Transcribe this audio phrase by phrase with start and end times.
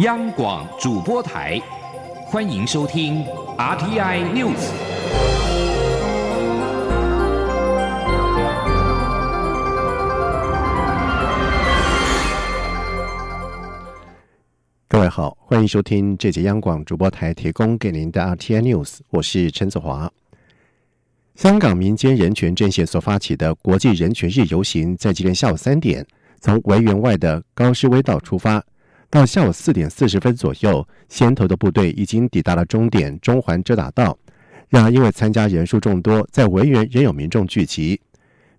[0.00, 1.58] 央广主播台，
[2.26, 3.24] 欢迎收听
[3.56, 4.68] RTI News。
[14.86, 20.12] 各位好，欢迎收听这节央广主播台提供给您的 RTI News，我是陈子华。
[21.36, 26.06] 香港民间人权阵线所发起的国际人权日游行，在今天下午三点
[26.38, 28.62] 从维园外的高士威道出发，
[29.08, 34.18] 到下午四点四十分左右，先头的部队已经抵达了终点中环遮打道。
[34.68, 38.00] 然而，因为参加人数众多，在维园仍有民众聚集。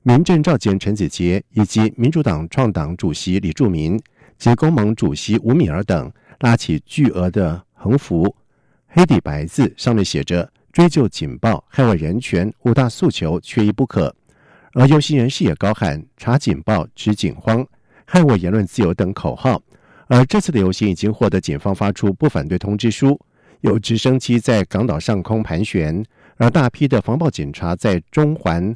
[0.03, 4.01] 民政召集人陈子杰以及民主党创党主席李柱民
[4.37, 8.33] 及工盟主席吴敏儿等拉起巨额的横幅，
[8.87, 10.49] 黑底白字，上面写着。
[10.73, 14.15] 追究警报、捍卫人权五大诉求缺一不可，
[14.73, 17.65] 而游行人士也高喊“查警报、止警慌、
[18.07, 19.59] 捍卫言论自由”等口号。
[20.07, 23.19] 而这次的游行已经获得警方发出不反对通知书，
[23.61, 26.03] 有直升机在港岛上空盘旋，
[26.37, 28.75] 而大批的防暴警察在中环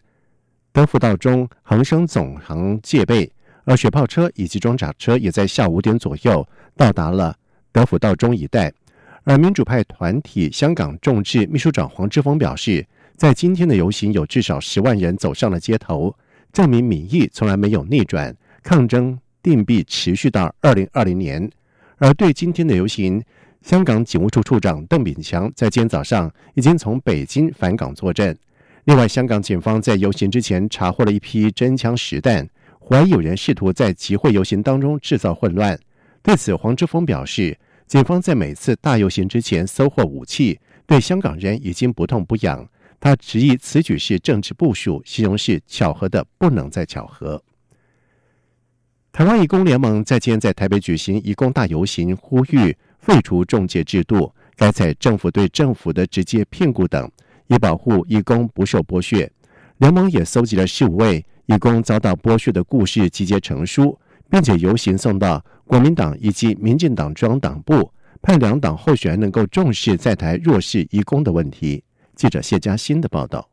[0.74, 3.32] 德辅道中横生总行戒备，
[3.64, 7.36] 而雪炮车以及装甲车也在下午五点左右到达了
[7.72, 8.72] 德辅道中一带。
[9.24, 12.86] 而民主派团体香港众志秘书长黄之锋表示，
[13.16, 16.16] 在今天的游行有至少十万人走上了街头，
[16.52, 21.50] 证明民意从来没有逆转，抗争定必持续到二零二零年。
[21.98, 23.24] 而对今天的游行，
[23.62, 28.36] 香港警务处处长邓炳强在今天早上已经从北京返港作证。
[28.86, 32.48] 另外，香港警方在游行之前查获了一批真枪实弹，
[32.80, 35.80] 怀疑有人试图在集会游行当中制造混乱。
[36.24, 37.58] 对此，黄之锋表示。
[37.88, 42.66] 警方在每次大游行之前搜获武器，对香港人已经不痛不痒。
[43.02, 47.44] 他质疑此举是政治部署，形容是巧合的不能再巧合。
[49.12, 57.12] 台湾义工联盟在今天在台北举行义工大游行，呼吁废除中介制度，改采政府对政府的直接聘雇等，
[57.48, 59.30] 以保护义工不受剥削。
[59.80, 63.98] 联盟也搜集了十五位义工遭到剥削的故事，集结成书。
[64.30, 71.84] 并且游行送到国民党以及民进党中央党部，盼两党候选人能够重视在台弱势义工的问题。
[72.16, 73.51] 记者谢佳欣的报道。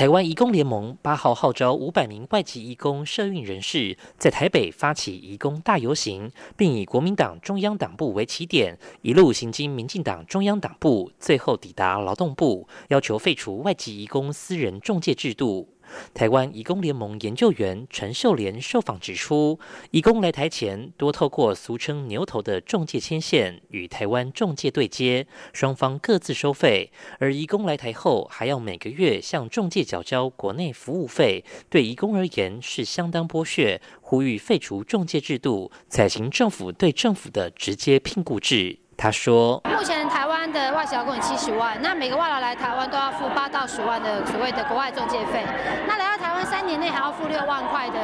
[0.00, 15.68] 台湾移工联盟八号号召五百名外籍移工社运人士，在台北发起移工大游行，并以国民党中央党部为起点，一路行经民进党中央党部，最后抵达劳动部，要求废除外籍移工私人中介制度。
[16.14, 19.58] 台湾移工联盟研究员陈秀莲受访指出，
[19.90, 33.80] 移工来台前多透过俗称“牛头”的中介牵线，与台湾中介对接，双方各自收费；而移工来台后，还要每个月向中介缴交国内服务费，对移工而言是相当剥削。
[34.00, 38.78] 呼吁废除中介制度，采行政府对政府的直接聘雇制。
[38.96, 45.44] 他说：“目前台的外籍劳工有七十万，那每个外劳来台湾都要付八到十万的所谓的国外中介费。
[45.86, 47.98] 那来到台湾三年内还要付六万块的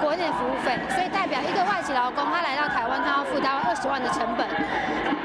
[0.00, 4.46] 国内服务费，所以代表一个外籍劳工他来到台湾，他要付大概二十万的成本，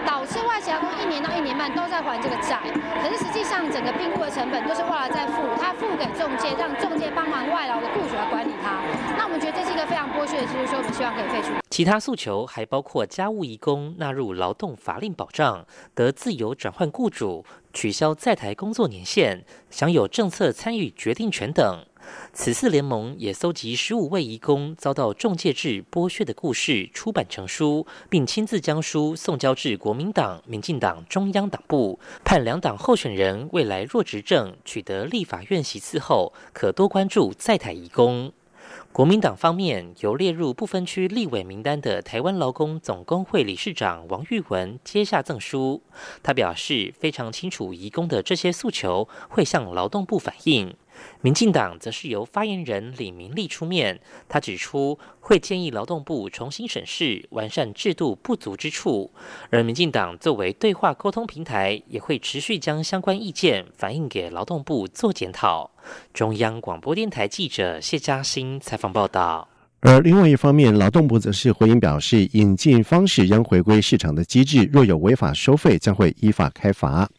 [0.05, 2.57] 导致外籍劳工一年到一年半都在还这个债。
[3.01, 8.77] 可是实际上整个聘雇的成本都是外劳在付，他付给中介，让中介帮忙外劳的雇主来管理他。
[9.17, 21.85] 那我们觉得这是一个非常剥削的制度，所以我们希望可以废除。”其他诉求还包括家务移工纳入劳动法令保障，得自由转换雇主，取消在台工作年限，享有政策参与决定权等。
[22.33, 38.33] 此次联盟也搜集十五位移工遭到中介制剥削的故事，出版成书，并亲自将书送交至国民党、民进党中央党部，盼两党候选人未来若执政，取得立法院席次后，可多关注在台移工。
[38.91, 45.83] 国民党方面由列入不分区立委名单的台湾劳工总工会理事长王玉文接下赠书，
[46.23, 50.75] 他表示非常清楚移工的这些诉求，会向劳动部反映。
[51.21, 59.11] 民进党则是由发言人李明利出面，他指出会建议劳动部重新审视完善制度不足之处，
[59.49, 65.71] 而民进党作为对话沟通平台，也会持续将相关意见反映给劳动部做检讨。
[66.13, 69.47] 中央广播电台记者谢嘉欣采访报道。
[69.81, 77.09] 而另外一方面，劳动部则是回应表示，引进方式将回归市场的机制，若有违法收费，将会依法开罚。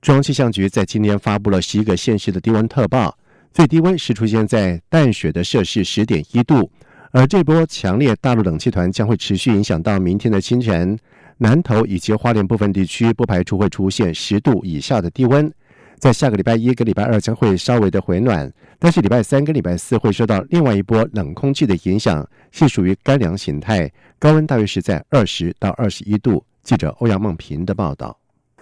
[0.00, 3.14] 中央气象局在今天发布了十一个县市的低温特报，
[3.52, 6.70] 最低温是出现在淡水的摄氏十点一度，
[7.10, 10.98] 而这波强烈大陆冷气团将会持续影响到明天的清晨，
[11.36, 15.52] 南投以及花莲部分地区不排除会出现十度以下的低温。
[15.98, 26.42] 在下个礼拜一跟礼拜二将会稍微的回暖，但是礼拜三跟礼拜四会受到另外一波冷空气的影响，是属于干凉形态，高温大约是在二十到二十一度。
[26.62, 28.19] 记者欧阳梦平的报道。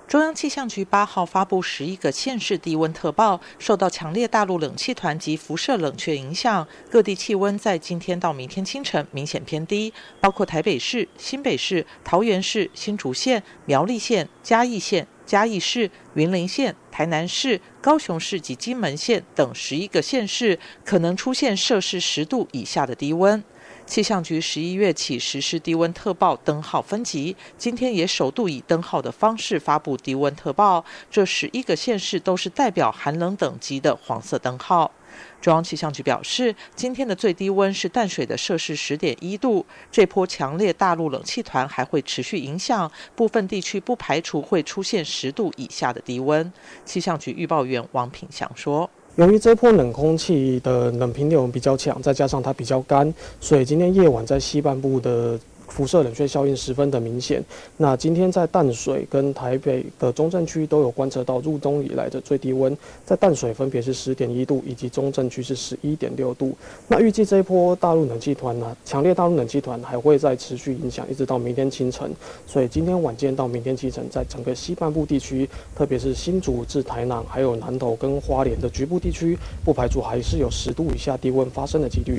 [0.09, 23.45] 中央气象局八号发布十一个县市低温特报，受到强烈大陆冷气团及辐射冷却影响，各地气温在今天到明天清晨明显偏低，包括台北市、新北市、桃园市、新竹县、苗栗县、嘉义县、嘉义市、云林县、台南市、高雄市及金门县等十一个县市，可能出现摄氏十度以下的低温。
[23.89, 30.85] 气象局十一月起实施低温特报灯号分级，今天也首度以灯号的方式发布低温特报。
[31.11, 34.93] 这十一个县市都是代表寒冷等级的黄色灯号。
[35.41, 39.65] 中央气象局表示，今天的最低温是淡水的摄氏十点一度。
[39.91, 46.53] 这波强烈大陆冷气团还会持续影响，部分地区不排除会出现十度以下的低温。
[46.85, 48.91] 气象局预报员王品祥说。
[49.19, 55.37] 由于这波冷空气的冷平流比较强，再加上它比较干，所以今天夜晚在西半部的。
[55.69, 57.43] 辐射冷却效应十分的明显。
[57.77, 62.77] 那今天在淡水跟台北的中正区都有观测到入冬以来的最低温，
[63.07, 66.57] 在淡水分别是十点一度，以及中正区是十一点六度。
[66.89, 72.11] 那预计这一波大陆冷气团呢，强烈大陆冷气团还会再持续影响，一直到明天清晨。
[72.47, 82.19] 所以今天晚间到明天清晨，在整个西半部地区，特别是新竹至台南，还有南投跟花莲的局部地区，不排除还是有十度以下低温发生的几率。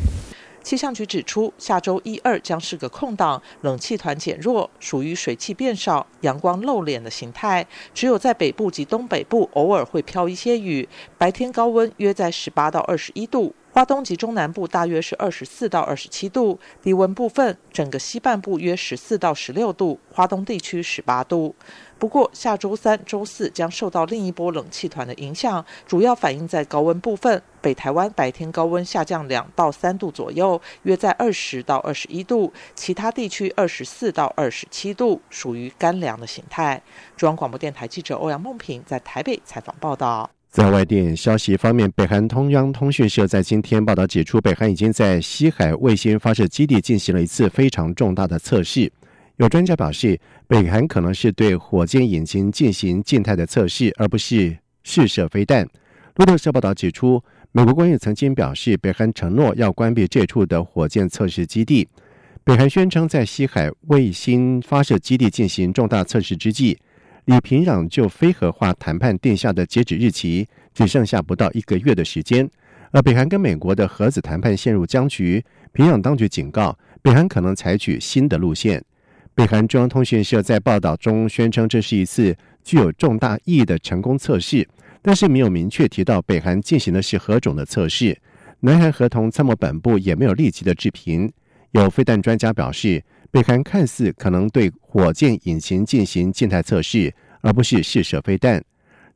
[0.63, 7.65] 气象局指出，下周一、二将是个空档，冷气团减弱，属于水汽变少、阳光露脸的形态。
[7.93, 13.53] 只有在北部及东北部偶尔会飘一些雨，白天高温约在十八到二十一度。
[13.79, 21.55] 花东及中南部大约是二十四到二十七度，低温部分整个西半部约十四到十六度，花东地区十八度。
[21.97, 27.41] 不过下周三、周四将受到另一波冷气团的影响，主要反映在高温部分。
[27.61, 36.81] 北台湾白天高温下降两到三度左右，约在二十到二十一度；其他地区二十四到二十七度，属于干凉的形态。
[37.15, 40.29] 中央广播电台记者欧阳梦平在台北采访报道。
[40.49, 48.91] 在外电消息方面，北韩中央通讯社在今天报道指出，北韩已经在西海卫星发射基地进行了一次非常重大的测试。
[49.37, 55.67] 有专家表示，北韩可能是对火箭引擎进行静态的测试，而不是试射飞弹。
[56.15, 61.87] 路透社报道指出，美国官员曾经表示，北韩承诺要关闭这处的火箭测试基地。
[62.43, 66.79] 北韩宣称，在西海卫星发射基地进行重大测试之际。
[67.29, 72.49] 以平壤就非核化谈判定下的截止日期只剩下不到一个月的时间，
[72.89, 75.45] 而北韩跟美国的核子谈判陷入僵局。
[75.71, 78.83] 平壤当局警告，北韩可能采取新的路线。
[79.35, 84.67] 北韩中央通讯社在报道中宣称，这是一次具有重大意义的成功测试，
[85.03, 88.17] 但是没有明确提到北韩进行的是何种的测试。
[88.61, 91.31] 南韩合同参谋本部也没有立即的置评。
[91.73, 93.03] 有飞弹专家表示。
[93.31, 98.63] 北韩看似可能对火箭引擎进行静态测试，而不是试射飞弹。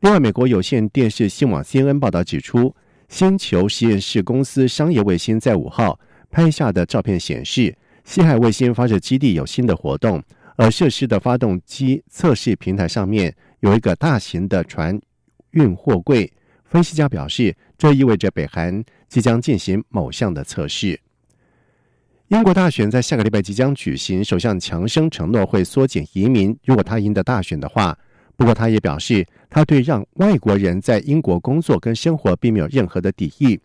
[0.01, 2.75] 另外，美国有线电视新闻网 CNN 报道指出，
[3.09, 5.99] 星球实验室公司商业卫星在五号
[6.29, 10.21] 拍下的照片显示，西海卫星发射基地有新的活动，
[10.57, 14.99] 而设施的发动机测试平台上面有一个大型的船
[15.51, 16.31] 运货柜。
[16.65, 20.99] 分析家表示，这意味着北韩即将进行某项的测试。
[22.33, 27.95] 英国大选在下个礼拜即将举行，首相强生承诺会缩减移民，如果他赢得大选的话。
[28.35, 33.59] 不过，他也表示，他对让外国人在英国工作跟生活并没有任何的敌意。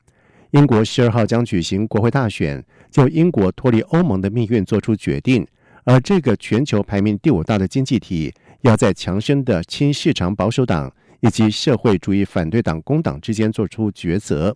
[0.50, 5.46] 英国十二号将举行国会大选，就英国脱离欧盟的命运做出决定。
[5.84, 14.54] 而这个全球排名第五大的经济体，要在强生的亲市场保守党以及社会主义反对党工党之间做出抉择。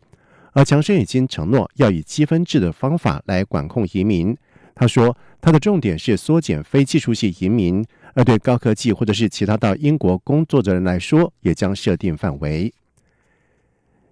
[0.53, 4.37] 而强生已经承诺要以积分制的方法来管控移民。
[4.75, 12.73] 他说，他的重点是缩减非技术性移民，而对高科技或者是其他到英国工作的人来说，也将设定范围。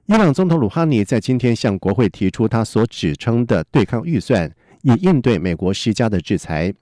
[0.07, 4.51] 伊朗总统鲁哈尼在今天向国会提出他所指称的对抗预算，
[4.83, 6.75] 以应对美国施加的制裁。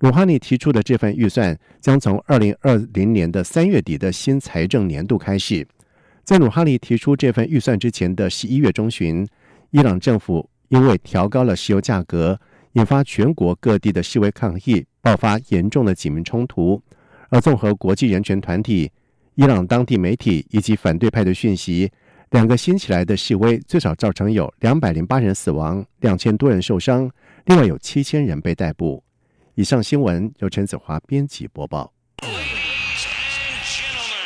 [0.00, 5.66] 鲁哈尼提出的这份预算将从二零二零年的三月底的新财政年度开始。
[6.24, 9.28] 在鲁哈尼提出这份预算之前的十一月中旬，
[9.72, 12.40] 伊朗政府因为调高了石油价格，
[12.72, 16.82] 引发全国各地的示威抗议，爆发严重的警民冲突。
[17.28, 18.90] 而综合国际人权团体、
[19.34, 21.92] 伊朗当地媒体以及反对派的讯息，
[22.30, 27.10] 两个新起来的示威最少造成有两百零八人死亡，两千多人受伤，
[27.44, 29.04] 另外有七千人被逮捕。
[29.56, 31.92] 以上新闻由陈子华编辑播报。